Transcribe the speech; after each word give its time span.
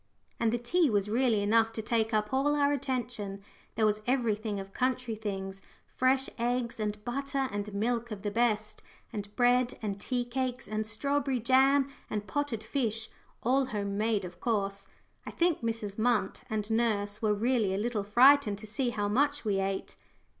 And 0.39 0.51
the 0.51 0.57
tea 0.57 0.89
was 0.89 1.09
really 1.11 1.43
enough 1.43 1.71
to 1.73 1.81
take 1.83 2.11
up 2.11 2.33
all 2.33 2.55
our 2.55 2.71
attention. 2.73 3.43
There 3.75 3.85
was 3.85 4.01
everything 4.07 4.59
of 4.59 4.73
country 4.73 5.13
things 5.13 5.61
fresh 5.95 6.27
eggs, 6.39 6.79
and 6.79 7.05
butter 7.05 7.47
and 7.51 7.71
milk 7.71 8.09
of 8.09 8.23
the 8.23 8.31
best, 8.31 8.81
and 9.13 9.29
bread, 9.35 9.77
and 9.79 10.01
tea 10.01 10.25
cakes, 10.25 10.67
and 10.67 10.87
strawberry 10.87 11.39
jam, 11.39 11.87
and 12.09 12.25
potted 12.25 12.63
fish 12.63 13.11
all 13.43 13.65
"home 13.65 13.95
made," 13.95 14.25
of 14.25 14.39
course. 14.39 14.87
I 15.27 15.29
think 15.29 15.61
Mrs. 15.61 15.97
Munt 15.99 16.41
and 16.49 16.71
nurse 16.71 17.21
were 17.21 17.35
really 17.35 17.75
a 17.75 17.77
little 17.77 18.03
frightened 18.03 18.57
to 18.57 18.65
see 18.65 18.89
how 18.89 19.07
much 19.07 19.45
we 19.45 19.59
ate. 19.59 19.97